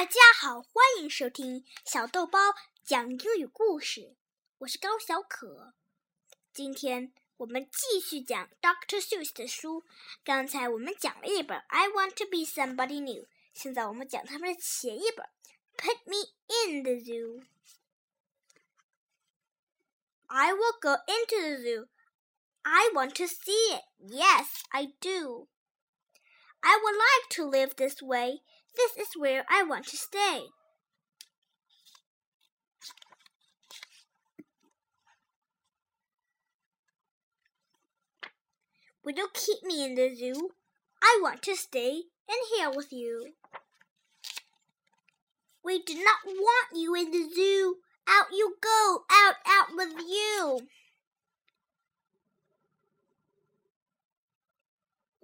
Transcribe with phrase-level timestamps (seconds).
[0.00, 2.38] 大家好，欢迎收听小豆包
[2.82, 4.16] 讲英语故事。
[4.60, 5.74] 我是高小可。
[6.54, 8.98] 今天我们继续讲 Dr.
[8.98, 9.84] Seuss 的书。
[10.24, 15.28] 刚才我们讲了一本《I Want to Be Somebody New》，现在我们讲他们的前一本
[15.76, 17.42] 《Put Me in the Zoo》。
[20.28, 21.88] I will go into the zoo.
[22.62, 23.84] I want to see it.
[23.98, 25.48] Yes, I do.
[26.62, 28.40] I would like to live this way.
[28.76, 30.44] This is where I want to stay.
[39.04, 40.50] Will you keep me in the zoo?
[41.02, 43.32] I want to stay in here with you.
[45.64, 47.76] We do not want you in the zoo.
[48.08, 50.60] Out you go, out, out with you.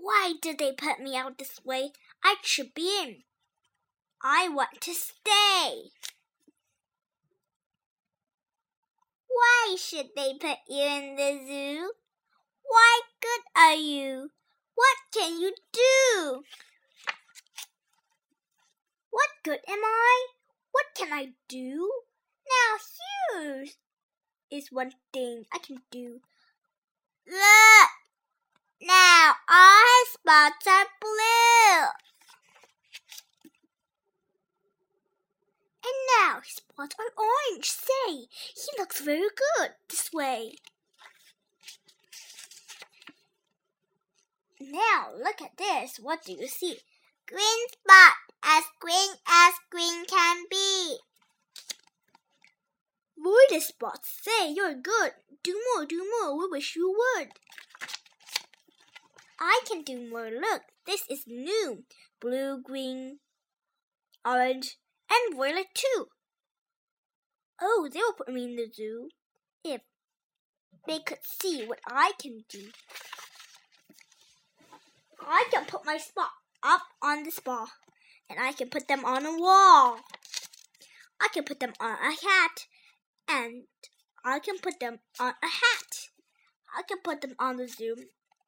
[0.06, 1.90] Why did they put me out this way?
[2.22, 3.24] I should be in.
[4.22, 5.90] I want to stay.
[9.26, 11.90] Why should they put you in the zoo?
[12.62, 14.30] Why good are you?
[14.76, 16.44] What can you do?
[19.10, 20.26] What good am I?
[20.70, 21.90] What can I do?
[22.46, 22.78] Now
[23.42, 23.66] here
[24.52, 26.20] is one thing I can do.
[27.26, 27.85] Look!
[28.80, 31.86] Now our spots are blue.
[35.84, 37.70] And now his spots are orange.
[37.70, 40.56] Say, he looks very good this way.
[44.60, 45.98] Now look at this.
[45.98, 46.78] What do you see?
[47.26, 50.98] Green spot, as green as green can be.
[53.18, 55.12] Void spots say you're good.
[55.42, 56.38] Do more, do more.
[56.38, 57.28] We wish you would.
[59.38, 60.30] I can do more.
[60.30, 61.84] Look, this is new.
[62.20, 63.18] Blue, green,
[64.24, 64.76] orange,
[65.10, 66.06] and violet too.
[67.60, 69.08] Oh, they'll put me in the zoo
[69.64, 69.80] if
[70.86, 72.68] they could see what I can do.
[75.20, 76.30] I can put my spot
[76.62, 77.68] up on the spot,
[78.30, 79.98] and I can put them on a wall.
[81.20, 82.66] I can put them on a hat,
[83.28, 83.64] and
[84.24, 86.08] I can put them on a hat.
[86.76, 87.96] I can put them on the zoo,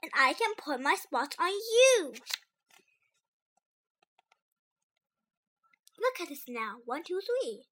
[0.03, 2.13] and I can put my spots on you.
[6.01, 6.77] Look at this now.
[6.85, 7.65] One, two, three.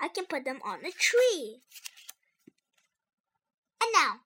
[0.00, 1.60] I can put them on a tree.
[3.82, 4.20] And now,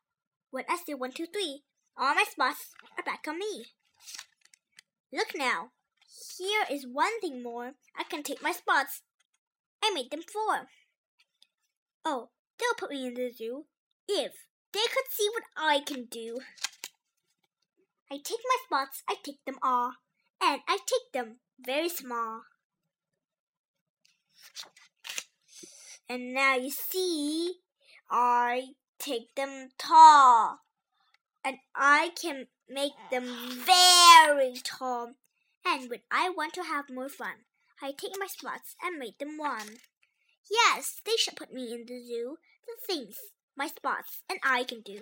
[0.50, 1.62] when I say one, two, three,
[1.96, 3.66] all my spots are back on me.
[5.12, 5.70] Look now.
[6.38, 7.72] Here is one thing more.
[7.98, 9.02] I can take my spots.
[9.82, 10.68] I made them four.
[12.04, 13.64] Oh, they'll put me in the zoo
[14.08, 14.32] if
[14.72, 16.38] they could see what I can do.
[18.10, 19.92] I take my spots, I take them all,
[20.42, 22.42] and I take them very small.
[26.08, 27.54] And now you see,
[28.10, 28.68] I
[28.98, 30.60] take them tall,
[31.44, 33.24] and I can make them
[33.64, 35.14] very tall.
[35.66, 37.44] And when I want to have more fun,
[37.82, 39.78] I take my spots and make them one.
[40.50, 42.38] Yes, they should put me in the zoo.
[42.66, 43.16] The things
[43.58, 45.00] my spots and I can do.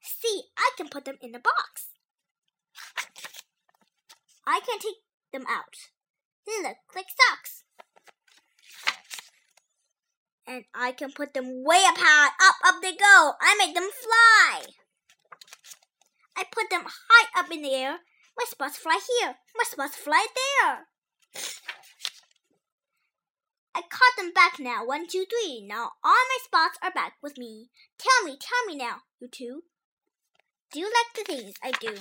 [0.00, 1.88] See, I can put them in a box.
[4.46, 4.96] I can take
[5.32, 5.74] them out.
[6.46, 7.64] They look like socks.
[10.46, 12.30] And I can put them way up high.
[12.42, 13.32] Up, up they go.
[13.40, 14.62] I make them fly.
[16.36, 17.98] I put them high up in the air.
[18.36, 19.36] My spots fly here.
[19.56, 20.86] My spots fly there.
[23.74, 24.84] I caught them back now.
[24.84, 25.64] One, two, three.
[25.66, 27.70] Now all my spots are back with me.
[27.98, 29.62] Tell me, tell me now, you two.
[30.72, 31.92] Do you like the things I do?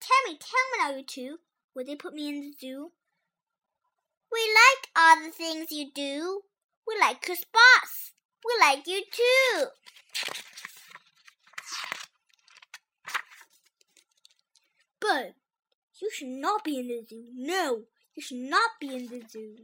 [0.00, 1.38] Tell me, tell me now, you two.
[1.74, 2.90] Would they put me in the zoo?
[4.32, 6.42] We like all the things you do.
[6.86, 8.12] We like your spots.
[8.44, 9.66] We like you too.
[15.00, 15.34] But
[16.00, 17.26] you should not be in the zoo.
[17.34, 17.82] No,
[18.16, 19.56] you should not be in the zoo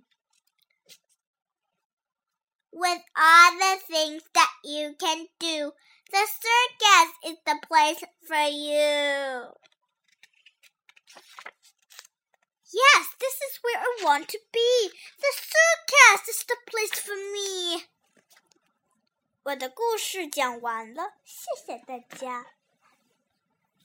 [2.72, 5.74] With all the things that you can do,
[6.12, 9.54] the circus is the place for you.
[12.70, 14.92] Yes, this is where I want to be.
[15.20, 17.88] The circus is the place for me.
[19.44, 22.46] 我的故事讲完了，谢谢大家。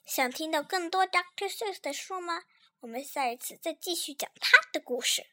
[0.05, 1.49] 想听到更多 Dr.
[1.49, 2.43] Seuss 的书吗？
[2.81, 5.25] 我们下一次再继续讲他的故事。